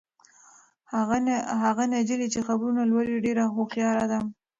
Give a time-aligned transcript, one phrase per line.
[1.63, 4.19] هغه نجلۍ چې خبرونه لولي ډېره هوښیاره ده.